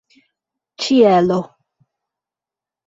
ĉielo 0.83 1.39